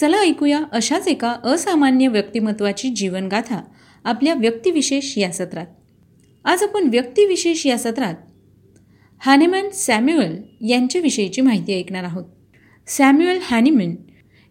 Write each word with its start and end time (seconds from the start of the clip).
चला 0.00 0.18
ऐकूया 0.18 0.60
अशाच 0.72 1.08
एका 1.08 1.36
असामान्य 1.44 2.08
व्यक्तिमत्वाची 2.08 2.88
जीवनगाथा 2.88 3.60
आपल्या 4.04 4.34
व्यक्तिविशेष 4.34 5.18
या 5.18 5.32
सत्रात. 5.32 5.66
आज 6.44 6.62
आपण 6.62 6.88
व्यक्तिविशेष 6.88 7.66
या 7.66 7.78
सत्रात 7.78 8.14
हॅनेमॅन 9.18 9.68
सॅम्युअल 9.70 10.36
यांच्याविषयीची 10.60 11.40
माहिती 11.40 11.78
ऐकणार 11.78 12.04
आहोत. 12.04 12.24
सॅम्युअल 12.86 13.38
हॅनिमॅन 13.42 13.94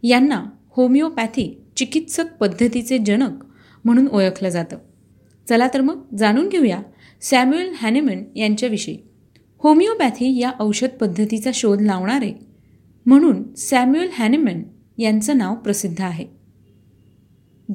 यांना 0.04 0.44
होमिओपॅथी 0.70 1.62
चिकित्सक 1.76 2.26
पद्धतीचे 2.40 2.98
जनक 2.98 3.44
म्हणून 3.86 4.08
ओळखलं 4.08 4.50
जातं. 4.50 4.78
चला 5.50 5.68
तर 5.74 5.82
मग 5.82 6.16
जाणून 6.18 6.50
घेऊया 6.50 6.82
सॅम्युअल 7.22 7.70
हॅनिमन 7.76 8.24
यांच्याविषयी. 8.36 8.98
होमिओपॅथी 9.60 10.40
या 10.40 10.52
औषध 10.60 10.88
पद्धतीचा 10.88 11.52
शोध 11.54 11.82
लावणारे 11.82 12.34
म्हणून 13.06 13.54
सॅम्युअल 13.54 14.08
हॅनिमन 14.14 14.64
यांचं 14.98 15.38
नाव 15.38 15.56
प्रसिद्ध 15.56 16.02
आहे. 16.02 16.26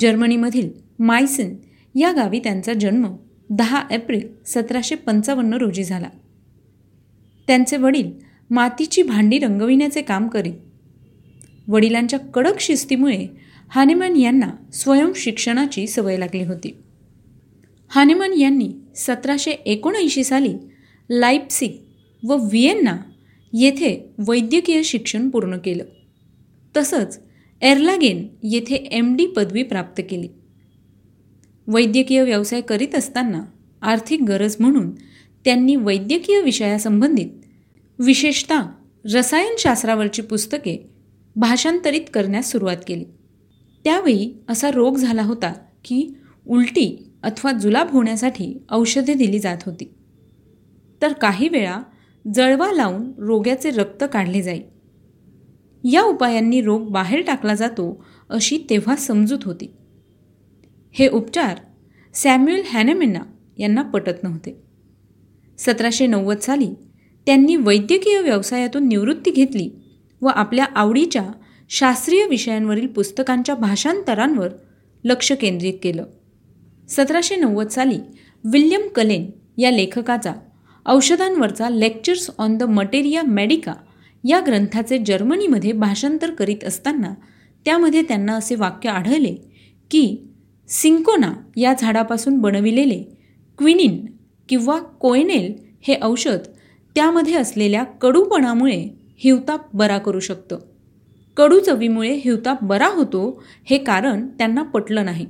जर्मनीमधील 0.01 0.71
मायसिन 0.99 1.57
या 1.95 2.13
गावी 2.13 2.39
त्यांचा 2.39 2.73
जन्म 2.75 3.17
दहा 3.51 3.83
एप्रिल 3.91 4.29
सतराशे 4.47 4.95
पंचावन्न 4.95 5.55
रोजी 5.55 5.85
झाला. 5.85 6.09
त्यांचे 7.47 7.77
वडील 7.77 8.13
मातीची 8.51 9.03
भांडी 9.03 9.39
रंगविण्याचे 9.39 10.03
काम 10.03 10.29
करीत. 10.29 10.55
वडिलांच्या 11.69 12.19
कडक 12.19 12.61
शिस्तीमुळे 12.61 13.27
हानेमन 13.69 14.17
यांना 14.17 14.51
स्वयंशिक्षणाची 14.73 15.87
सवय 15.87 16.17
लागली 16.17 16.43
होती. 16.43 16.77
हानेमन 17.89 18.33
यांनी 18.33 18.73
सतराशे 18.97 19.51
एकोणऐंशी 19.51 20.25
साली 20.25 20.55
लाईप्सिक 21.11 21.83
व 22.27 22.37
व्हिएन्ना 22.37 22.97
येथे 23.53 24.11
वैद्यकीय 24.29 24.83
शिक्षण 24.83 25.29
पूर्ण 25.29 25.57
केलं. 25.57 25.85
तसंच 26.77 27.21
एर्लागेन 27.61 28.29
येथे 28.43 28.75
एम 28.75 29.17
डी 29.17 29.27
पदवी 29.27 29.63
प्राप्त 29.63 30.03
केली. 30.11 30.29
वैद्यकीय 31.67 32.23
व्यवसाय 32.23 32.61
करीत 32.61 32.95
असताना 32.95 33.45
आर्थिक 33.83 34.23
गरज 34.23 34.57
म्हणून 34.61 34.91
त्यांनी 35.45 35.77
वैद्यकीय 35.77 36.41
विषयासंबंधित 36.41 37.27
विशेषतः 37.99 38.61
रसायनशास्त्रावरची 39.15 40.23
पुस्तके 40.23 40.91
भाषांतरित 41.37 42.01
करण्यास 42.15 42.53
सुरुवात 42.53 42.77
केली. 42.89 43.05
त्यावेळी 43.85 44.39
असा 44.49 44.71
रोग 44.71 44.97
झाला 44.97 45.23
होता 45.23 45.53
की 45.85 46.15
उलटी 46.49 47.11
अथवा 47.23 47.53
जुलाब 47.53 47.91
होण्यासाठी 47.91 48.63
औषधे 48.71 49.15
दिली 49.15 49.39
जात 49.39 49.59
होती. 49.67 49.95
तर 51.03 51.13
काही 51.13 51.49
वेळा 51.49 51.83
जळवा 52.35 52.73
लावून 52.73 53.13
रोग्याचे 53.19 53.71
रक्त 53.71 54.05
काढले 54.13 54.43
जाई. 54.43 54.61
या 55.85 56.03
उपायांनी 56.03 56.61
रोग 56.61 56.91
बाहेर 56.91 57.23
टाकला 57.23 57.55
जातो 57.55 58.05
अशी 58.31 58.59
तेव्हा 58.71 58.97
समजूत 58.97 59.39
होती. 59.43 59.73
हे 60.93 61.09
उपचार 61.09 61.57
सॅम्युअल 62.15 62.63
हॅनेमेना 62.73 63.21
यांना 63.59 63.83
पटत 63.83 64.23
नव्हते. 64.23 64.63
सतराशे 65.59 66.07
नव्वद 66.07 66.39
साली 66.39 66.75
त्यांनी 67.27 67.57
वैद्यकीय 67.57 68.21
व्यवसायातून 68.21 68.89
निवृत्ती 68.89 69.31
घेतली 69.31 69.71
व 70.21 70.27
आपल्या 70.27 70.65
आवडीच्या 70.65 71.25
शास्त्रीय 71.71 72.27
विषयांवरील 72.27 72.87
पुस्तकांच्या 72.87 73.55
भाषांतरांवर 73.55 74.49
लक्ष 75.05 75.33
केंद्रित 75.33 75.75
केलं. 75.83 76.05
सतराशे 76.89 77.37
नव्वद 77.37 77.69
साली 77.69 77.99
विल्यम 78.45 78.89
कलेन 78.89 79.31
या 79.59 79.71
लेखकाचा 79.71 80.33
औषधांवरचा 80.87 81.69
lectures 81.71 82.31
on 82.39 82.57
the 82.59 82.63
materia 82.63 83.23
medica 83.23 83.75
या 84.25 84.41
ग्रंथाचे 84.41 84.99
जर्मनीमध्ये 84.99 85.73
भाषांतर 85.73 86.31
करीत 86.31 86.65
असताना 86.65 87.15
त्यामध्ये 87.65 88.03
त्यांना 88.03 88.35
असे 88.35 88.55
वाक्य 88.55 88.91
आढळले 88.91 89.35
की 89.91 90.17
सिंकोना 90.69 91.33
या 91.57 91.75
झाडापासून 91.79 92.39
बनविलेले 92.39 93.03
क्विनिन 93.59 94.07
किंवा 94.49 94.79
कोयनेल 94.79 95.55
हे 95.81 95.97
औषध 96.03 96.39
त्यामध्ये 96.95 97.35
असलेल्या 97.35 97.85
कडूपणामुळे 97.85 98.89
हिवताप 99.19 99.77
बरा 99.77 99.99
करू 99.99 100.21
शकतं. 100.21 100.59
कडू 101.37 101.61
चवीमुळे 101.61 102.15
हिवताप 102.15 102.65
बरा 102.65 102.87
होतो 102.87 103.43
हे 103.65 103.79
कारण 103.79 104.27
त्यांना 104.29 104.63
पटलं 104.63 105.05
नाही. 105.05 105.27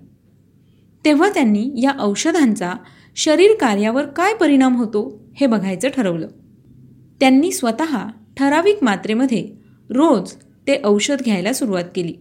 तेव्हा 1.04 1.30
त्यांनी 1.30 1.70
या 1.82 1.92
औषधांचा 2.00 2.72
शरीर 3.16 3.50
कार्यावर 3.60 4.06
काय 4.06 4.34
परिणाम 4.34 4.76
होतो 4.76 5.22
हे 5.34 5.46
बघायचं 5.46 5.88
ठरवलं. 5.88 6.28
त्यांनी 7.20 7.52
स्वतः 7.52 8.08
ठराविक 8.36 8.84
मात्रेमध्ये 8.84 9.42
रोज 9.90 10.32
ते 10.66 10.80
औषध 10.84 11.22
घ्यायला 11.24 11.52
सुरुवात 11.52 11.84
केली. 11.94 12.12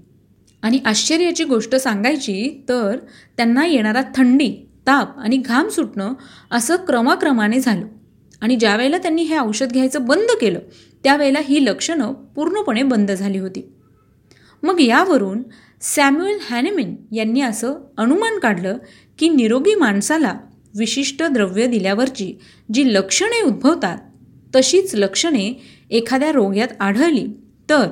आणि 0.63 0.79
आश्चर्याची 0.85 1.43
गोष्ट 1.43 1.75
सांगायची 1.75 2.63
तर 2.69 2.97
त्यांना 3.37 3.65
येणारा 3.65 4.01
थंडी 4.15 4.49
ताप 4.87 5.19
आणि 5.19 5.37
घाम 5.37 5.69
सुटणं 5.69 6.13
असं 6.51 6.75
क्रमाक्रमाने 6.75 7.59
झालं. 7.59 7.85
आणि 8.41 8.55
ज्यावेळेला 8.55 8.97
त्यांनी 8.97 9.21
हे 9.21 9.37
औषध 9.37 9.71
घ्यायचं 9.71 10.05
बंद 10.05 10.31
केलं 10.41 10.59
त्यावेळेला 11.03 11.39
ही 11.43 11.65
लक्षणं 11.65 12.13
पूर्णपणे 12.13 12.83
बंद 12.83 13.11
झाली 13.11 13.37
होती. 13.37 13.71
मग 14.63 14.81
यावरून 14.81 15.43
सॅम्युएल 15.81 16.37
हॅनेमिन 16.49 16.95
यांनी 17.11 17.41
असं 17.41 17.73
अनुमान 17.97 18.39
काढलं 18.39 18.77
की 19.19 19.29
निरोगी 19.29 19.75
माणसाला 19.75 20.33
विशिष्ट 20.77 21.23
द्रव्य 21.23 21.67
दिल्यावरची 21.67 22.33
जी 22.73 22.93
लक्षणे 22.93 23.41
उद्भवतात 23.41 23.97
तशीच 24.55 24.95
लक्षणे 24.95 25.53
एखाद्या 25.91 26.31
रोग्यात 26.31 26.67
आढळली 26.79 27.27
तर 27.69 27.87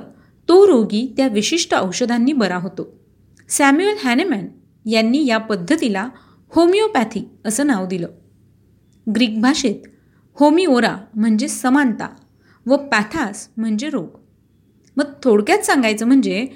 तो 0.49 0.67
रोगी 0.67 1.13
त्या 1.17 1.27
विशिष्ट 1.27 1.75
औषधांनी 1.75 2.33
बरा 2.33 2.57
होतो. 2.57 2.87
सॅम्युअल 3.49 3.95
हॅनेमॅन 4.03 4.47
यांनी 4.85 5.25
या 5.25 5.37
पद्धतीला 5.37 6.09
होमिओपॅथी 6.49 7.27
असं 7.45 7.67
नाव 7.67 7.85
दिलं. 7.85 8.07
ग्रीक 9.15 9.41
भाषेत 9.41 9.87
होमिओरा 10.33 10.95
म्हणजे 11.15 11.47
समानता 11.47 12.07
व 12.65 12.75
पॅथास 12.75 13.49
म्हणजे 13.57 13.89
रोग. 13.89 14.07
मग 14.97 15.13
थोडक्यात 15.23 15.59
सांगायचं 15.59 16.05
म्हणजे 16.05 16.47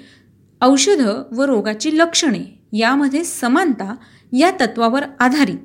औषधं 0.62 1.22
व 1.36 1.42
रोगाची 1.42 1.98
लक्षणे 1.98 2.60
यामध्ये 2.72 3.24
समानता 3.24 3.94
या 4.32 4.50
तत्वावर 4.50 5.02
आधारित 5.20 5.58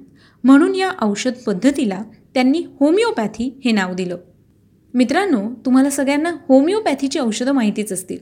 म्हणून 0.43 0.75
या 0.75 0.91
औषध 1.01 1.33
पद्धतीला 1.47 2.03
त्यांनी 2.33 2.63
होमिओपॅथी 2.79 3.61
हे 3.65 3.71
नाव 3.71 3.93
दिलं. 3.93 4.17
मित्रांनो 4.93 5.49
तुम्हाला 5.65 5.89
सगळ्यांना 5.89 6.31
होमिओपॅथीची 6.47 7.19
औषधं 7.19 7.51
माहितीच 7.51 7.91
असतील. 7.91 8.17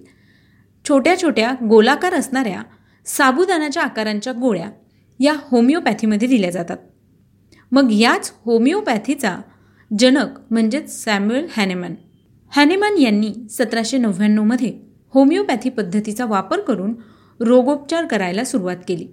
छोट्या 0.90 1.22
छोट्या 1.22 1.54
गोलाकार 1.70 2.14
असणाऱ्या 2.14 2.62
साबुदानाच्या 3.06 3.84
आकारांच्या 3.84 4.34
गोळ्या 4.34 4.70
या 5.20 5.34
होमिओपॅथीमध्ये 5.42 6.28
दिल्या 6.28 6.50
जातात. 6.50 6.78
मग 7.72 7.92
याच 7.92 8.34
होमिओपॅथीचा 8.46 9.38
जनक 10.00 10.28
म्हणजेच 10.50 11.04
सॅम्युअल 11.04 11.46
हॅनेमॅन. 11.58 11.96
हॅनेमॅन 12.50 12.98
यांनी 12.98 13.34
सतराशे 13.50 13.98
नव्याण्णवमध्ये 13.98 14.80
होमिओपॅथी 15.14 15.70
पद्धतीचा 15.70 16.26
वापर 16.26 16.60
करून 16.60 16.94
रोगोपचार 17.40 18.06
करायला 18.06 18.44
सुरुवात 18.44 18.78
केली. 18.88 19.08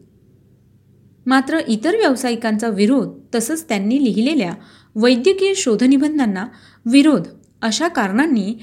मात्र 1.26 1.58
इतर 1.68 1.96
व्यावसायिकांचा 1.96 2.68
विरोध 2.68 3.08
तसंच 3.34 3.68
त्यांनी 3.68 4.04
लिहिलेल्या 4.04 4.52
वैद्यकीय 4.94 5.54
शोधनिबंधांना 5.54 6.46
विरोध 6.86 7.28
अशा 7.64 7.88
कारणांनी 7.88 8.58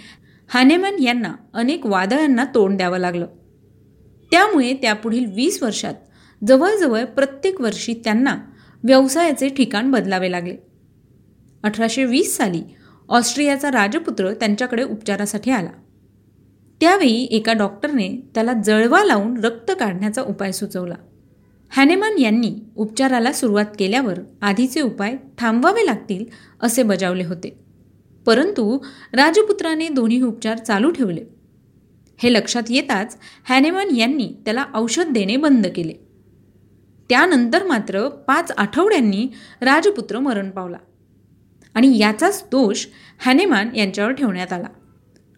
हॅनेमॅन 0.53 1.03
यांना 1.03 1.33
अनेक 1.53 1.85
वादळांना 1.85 2.45
तोंड 2.55 2.77
द्यावं 2.77 2.97
लागलं. 2.97 3.27
त्यामुळे 4.31 4.73
त्यापुढील 4.73 5.25
वीस 5.25 5.63
वर्षात 5.63 5.93
जवळजवळ 6.47 7.03
प्रत्येक 7.03 7.61
वर्षी 7.61 7.93
त्यांना 7.93 8.37
व्यवसायाचे 8.83 9.49
ठिकाण 9.49 9.91
बदलावे 9.91 10.31
लागले. 10.31 10.57
अठराशे 11.63 12.05
वीस 12.05 12.37
साली 12.37 12.61
ऑस्ट्रियाचा 13.09 13.71
राजपुत्र 13.71 14.33
त्यांच्याकडे 14.33 14.83
उपचारासाठी 14.83 15.51
आला. 15.51 15.69
त्यावेळी 16.81 17.23
एका 17.23 17.53
डॉक्टरने 17.53 18.29
त्याला 18.35 18.53
जळवा 18.53 19.03
लावून 19.03 19.45
रक्त 19.45 19.71
काढण्याचा 19.79 20.21
उपाय 20.21 20.51
सुचवला. 20.51 20.95
हॅनेमन 21.69 22.19
यांनी 22.19 22.55
उपचाराला 22.75 23.31
सुरुवात 23.31 23.65
केल्यावर 23.79 24.19
आधीचे 24.41 24.81
उपाय 24.81 25.15
थांबवावे 25.37 25.85
लागतील 25.85 26.25
असे 26.61 26.83
बजावले 26.83 27.23
होते. 27.23 27.60
परंतु 28.25 28.77
राजपुत्राने 29.13 29.87
दोन्ही 29.89 30.21
उपचार 30.21 30.57
चालू 30.57 30.91
ठेवले. 30.91 31.23
हे 32.19 32.33
लक्षात 32.33 32.63
येताच 32.69 33.17
हॅनेमन 33.49 33.95
यांनी 33.95 34.27
त्याला 34.45 34.65
औषध 34.73 35.11
देणे 35.13 35.37
बंद 35.37 35.67
केले. 35.67 35.93
त्यानंतर 37.09 37.63
मात्र 37.63 38.07
पाच 38.27 38.51
आठवड्यांनी 38.51 39.27
राजपुत्र 39.61 40.19
मरण 40.19 40.49
पावला 40.49 40.77
आणि 41.75 41.97
याचाच 41.97 42.43
दोष 42.51 42.85
हॅनेमान 43.25 43.69
यांच्यावर 43.75 44.11
ठेवण्यात 44.11 44.53
आला. 44.53 44.67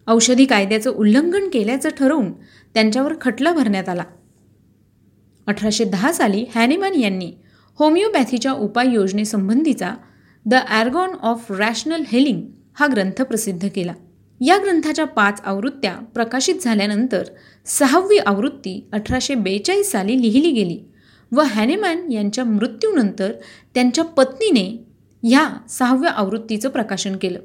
औषधी 0.06 0.44
कायद्याचं 0.44 0.90
उल्लंघन 0.90 1.48
केल्याचं 1.48 1.88
ठरवून 1.88 2.32
त्यांच्यावर 2.74 3.12
खटला 3.20 3.52
भरण्यात 3.52 3.88
आला. 3.88 4.04
अठराशे 5.46 5.84
दहा 5.84 6.12
साली 6.12 6.44
हॅनेमन 6.54 6.94
यांनी 6.94 7.32
होमिओपॅथीच्या 7.78 8.52
उपाययोजनेसंबंधीचा 8.52 9.94
the 10.46 10.54
organon 10.54 11.14
of 11.22 11.52
rational 11.52 12.02
healing 12.08 12.42
हा 12.76 12.86
ग्रंथ 12.86 13.22
प्रसिद्ध 13.22 13.68
केला. 13.74 13.92
या 14.40 14.56
ग्रंथाच्या 14.58 15.04
पाच 15.06 15.40
आवृत्त्या 15.44 15.94
प्रकाशित 16.14 16.54
झाल्यानंतर 16.62 17.22
सहावी 17.66 18.18
आवृत्ती 18.18 18.80
अठराशे 18.92 19.34
बेचाळीस 19.34 19.90
साली 19.92 20.20
लिहिली 20.22 20.50
गेली 20.50 20.78
व 21.32 21.40
हॅनेमॅन 21.40 22.10
यांच्या 22.12 22.44
मृत्यूनंतर 22.44 23.32
त्यांच्या 23.74 24.04
पत्नीने 24.04 24.66
ह्या 25.22 25.48
सहाव्या 25.68 26.10
आवृत्तीचं 26.10 26.68
प्रकाशन 26.68 27.16
केलं. 27.16 27.38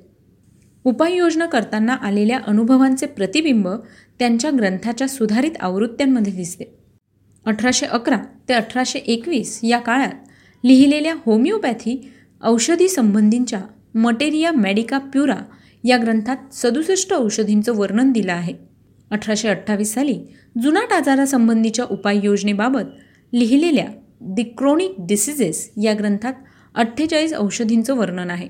उपाययोजना 0.86 1.46
करताना 1.46 1.94
आलेल्या 1.94 2.40
अनुभवांचे 2.48 3.06
प्रतिबिंब 3.06 3.68
त्यांच्या 4.20 4.52
ग्रंथाच्या 4.52 5.08
सुधारित 5.08 5.58
आवृत्त्यांमध्ये 5.60 6.34
दिसते. 6.34 6.64
अठराशे 7.46 7.86
अकरा 7.86 8.18
ते 8.50 8.54
अठराशे 8.54 9.00
एकवीस 9.00 9.60
या 9.64 9.80
काळात 9.80 10.14
लिहिलेल्या 10.64 11.14
होमिओपॅथी 11.26 12.02
औषधी 12.44 12.88
संबंधींच्या 12.88 13.62
मटेरिया 13.96 14.52
मेडिका 14.52 14.98
प्युरा 14.98 15.36
या 15.84 15.98
ग्रंथात 15.98 16.38
सदुसष्ट 16.54 17.14
औषधींचं 17.14 17.76
वर्णन 17.76 18.12
दिलं 18.12 18.32
आहे. 18.32 18.54
अठराशे 19.12 19.48
अठ्ठावीस 19.48 19.94
साली 19.94 20.20
जुनाट 20.64 20.94
आजारासंबंधीच्या 20.94 21.86
उपाययोजनेबाबत 21.86 22.84
लिहिलेल्या 23.34 23.88
दि 24.22 24.44
क्रोनिक 24.44 24.94
डिसिजेस 25.00 25.72
या 25.84 25.94
ग्रंथात 25.94 26.34
अठ्ठेचाळीस 26.76 27.34
औषधींचं 27.34 27.96
वर्णन 27.96 28.30
आहे. 28.30 28.48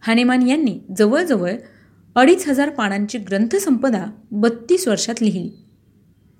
हानेमान 0.00 0.48
यांनी 0.48 0.78
जवळजवळ 0.98 1.52
अडीच 2.14 2.48
हजार 2.48 2.70
पानांची 2.70 3.18
ग्रंथसंपदा 3.18 4.04
बत्तीस 4.30 4.88
वर्षात 4.88 5.22
लिहिली. 5.22 5.50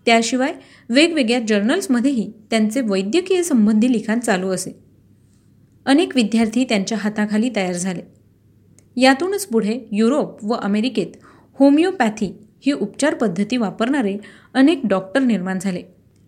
त्याशिवाय 0.07 0.53
वेगवेगळ्या 0.89 1.41
जर्नल्समध्येही 1.41 2.33
त्यांचे 2.51 2.81
वैद्यकीय 2.81 3.43
संबंधी 3.43 3.93
लिखाण 3.93 4.21
चालू 4.21 4.49
असे. 4.49 4.84
अनेक 5.87 6.17
विद्यार्थी 6.17 6.65
त्यांच्या 6.65 6.99
हाताखाली 6.99 7.51
तयार 7.57 7.73
झाले. 7.73 8.01
यातूनच 8.97 9.47
पुढे 9.47 9.89
युरोप 9.93 10.45
व 10.45 10.55
अमेरिकेत 10.55 11.17
होमिओपॅथी 11.59 12.39
ही 12.67 12.73
उपचार 12.73 13.15
पद्धती 13.15 13.57
वापरणारे 13.57 14.17
अनेक 14.55 14.81
डॉक्टर 14.85 15.21
निर्माण 15.21 15.59
झाले. 15.59 15.83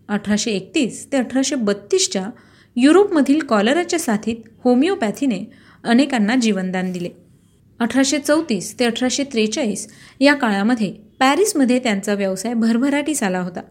अठराशे 0.07 0.51
एकतीस 0.51 1.11
ते 1.11 1.17
अठराशे 1.17 1.55
बत्तीसच्या 1.55 2.29
युरोपमधील 2.75 3.39
कॉलराच्या 3.39 3.99
साथीत 3.99 4.35
होमिओपॅथीने 4.63 5.51
अनेकांना 5.83 6.35
जीवनदान 6.35 6.91
दिले. 6.91 7.09
अठराशे 7.79 8.19
चौतीस 8.19 8.79
ते 8.79 8.85
अठराशे 8.85 9.23
त्रेचाळीस 9.23 9.87
या 10.19 10.33
काळामध्ये 10.33 10.93
पॅरिसमध्ये 11.19 11.79
त्यांचा 11.79 12.13
व्यवसाय 12.13 12.53
भरभराटीस 12.53 13.23
आला 13.23 13.39
होता. 13.39 13.61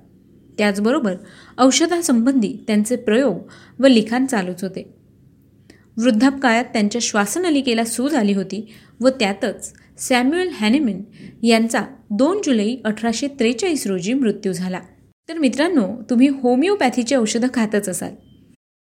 त्याचबरोबर 0.59 1.15
औषधासंबंधी 1.59 2.57
त्यांचे 2.67 2.97
प्रयोग 2.97 3.39
व 3.79 3.87
लिखाण 3.87 4.27
चालूच 4.27 4.63
होते. 4.63 4.96
वृद्धापकाळात 5.97 6.65
त्यांच्या 6.65 7.01
श्वासनलिकेला 7.03 7.85
सूज 7.85 8.15
आली 8.15 8.33
होती 8.33 8.65
व 9.01 9.09
त्यातच 9.09 9.73
सॅम्युएल 9.99 10.51
हॅनेमिन 10.53 11.03
यांचा 11.43 11.85
दोन 12.11 12.41
जुलै 12.45 12.75
अठराशे 12.85 13.29
त्रेचाळीस 13.29 13.87
रोजी 13.87 14.15
मृत्यू 14.15 14.53
झाला. 14.53 14.81
तर 15.29 15.39
मित्रांनो 15.39 15.87
तुम्ही 16.11 16.29
होमिओपॅथीची 16.43 17.15
औषधं 17.15 17.47
खातच 17.55 17.89
असाल. 17.89 18.15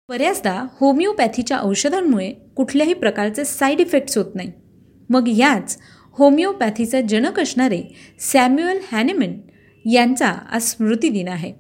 बऱ्याचदा 0.08 0.52
होमिओपॅथीच्या 0.80 1.58
औषधांमुळे 1.62 2.30
कुठल्याही 2.56 2.94
प्रकारचे 2.94 3.44
साईड 3.44 3.80
इफेक्ट्स 3.80 4.18
होत 4.18 4.34
नाही. 4.34 4.50
मग 5.10 5.28
याच 5.28 5.78
होमिओपॅथीचा 6.18 7.00
जनक 7.00 7.40
असणारे 7.40 7.82
सॅम्युअल 8.32 8.78
हॅनेमन 8.92 9.32
यांचा 9.84 10.28
आज 10.28 10.62
स्मृतिदिन 10.62 11.28
आहे. 11.28 11.52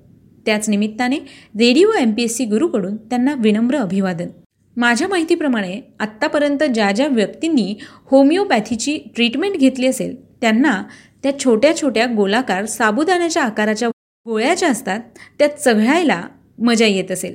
त्याच 0.46 0.68
निमित्ताने 0.68 1.18
radio 1.58 1.92
M 2.00 2.12
P 2.12 2.22
S 2.22 2.36
C 2.36 2.44
गुरुकडून 2.44 2.96
त्यांना 2.96 3.34
विनम्र 3.38 3.76
अभिवादन. 3.76 4.28
माझ्या 4.76 5.08
माहितीप्रमाणे 5.08 5.80
आत्तापर्यंत 6.00 6.62
ज्या 6.74 6.90
ज्या 6.92 7.06
व्यक्तींनी 7.06 7.74
होमिओपॅथीची 8.10 8.98
ट्रीटमेंट 9.16 9.56
घेतली 9.56 9.86
असेल 9.86 10.14
त्यांना 10.40 10.82
त्या 11.22 11.38
छोट्या 11.38 11.76
छोट्या 11.76 12.06
गोलाकार 12.06 12.66
साबुदाण्याच्या 12.66 13.42
आकाराच्या 13.42 13.88
गोळ्या 14.26 14.54
ज्या 14.54 14.68
असतात 14.68 15.00
त्या 15.38 15.48
चघळायला 15.48 16.22
मजा 16.58 16.86
येत 16.86 17.10
असेल. 17.10 17.34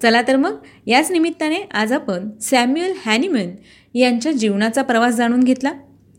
चला 0.00 0.20
तर 0.22 0.36
मग 0.36 0.56
याच 0.86 1.10
निमित्ताने 1.10 1.56
आज 1.72 1.92
आपण 1.92 2.28
सॅम्युअल 2.40 2.92
हॅनिमन 3.06 3.50
यांच्या 3.94 4.32
जीवनाचा 4.32 4.82
प्रवास 4.82 5.14
जाणून 5.14 5.40
घेतला. 5.40 5.72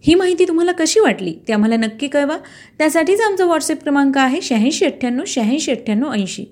ही 0.03 0.15
माहिती 0.15 0.47
तुम्हाला 0.47 0.71
कशी 0.71 0.99
वाटली 0.99 1.33
ते 1.47 1.53
आम्हाला 1.53 1.75
नक्की 1.77 2.07
कळवा. 2.07 2.37
त्यासाठीच 2.77 3.21
आमचा 3.21 3.45
व्हॉट्सअप 3.45 3.81
क्रमांक 3.83 4.17
आहे 4.17 4.41
शहाऐंशी 4.41 4.85
अठ्ठ्याण्णव 4.85 5.23
शहाऐंशी 5.27 5.71
अठ्ठ्याण्णव 5.71 6.11
ऐंशी. 6.13 6.45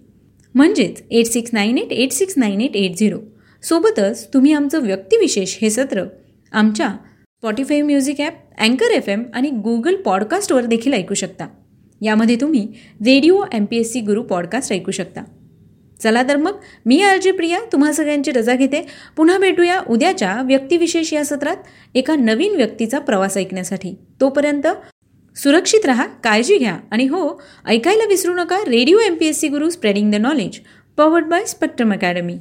म्हणजेच 0.55 1.01
eight 1.11 1.25
six 1.25 1.53
nine 1.53 1.77
eight 1.77 1.91
eight 1.91 2.11
six 2.11 2.33
nine 2.37 2.61
eight 2.61 2.75
eight 2.75 2.95
zero 2.97 3.19
सोबतच 3.63 4.27
तुम्ही 4.33 4.53
आमचं 4.53 4.81
व्यक्तिविशेष 4.81 5.57
हे 5.61 5.69
सत्र 5.69 6.03
आमच्या 6.53 6.87
स्पॉटीफाय 6.87 7.81
म्युझिक 7.81 8.21
ॲप 8.21 8.33
अँकर 8.59 8.91
एफ 8.91 9.09
एम 9.09 9.23
आणि 9.33 9.49
गुगल 9.49 9.95
पॉडकास्टवर 9.95 10.65
देखील 10.65 10.93
ऐकू 10.93 11.13
शकता. 11.13 11.47
यामध्ये 12.01 12.35
तुम्ही 12.35 12.67
radio 13.05 13.43
M 13.53 13.65
P 13.65 13.77
S 13.77 13.91
C 13.93 14.01
Guru 14.01 14.23
podcast 14.23 14.73
ऐकू 14.73 14.91
शकता. 14.91 15.23
चला 16.03 16.23
तर 16.23 16.37
मग 16.37 16.59
मी 16.85 17.01
आरजी 17.01 17.31
प्रिया 17.31 17.59
तुम्हा 17.71 17.91
सगळ्यांची 17.93 18.31
रजा 18.31 18.53
घेते. 18.53 18.81
पुन्हा 19.17 19.37
भेटूया 19.37 19.79
उद्याच्या 19.89 20.41
व्यक्तिविशेष 20.45 21.13
या 21.13 21.25
सत्रात 21.25 21.95
एका 21.95 22.15
नवीन 22.15 22.55
व्यक्तीचा 22.55 22.99
प्रवास 22.99 23.37
ऐकण्यासाठी. 23.37 23.95
तोपर्यंत 24.21 24.67
सुरक्षित 25.35 25.85
राहा 25.85 26.05
काळजी 26.23 26.57
घ्या 26.57 26.77
आणि 26.91 27.07
हो 27.07 27.41
ऐकायला 27.67 28.05
विसरू 28.07 28.33
नका 28.33 28.57
radio 28.67 28.99
M 28.99 29.15
P 29.15 29.25
S 29.25 29.39
C 29.39 29.47
Guru 29.47 29.69
spreading 29.69 30.11
the 30.11 30.15
knowledge 30.15 30.59
powered 30.97 31.25
by 31.25 31.45
Spectrum 31.45 31.93
Academy 31.93 32.37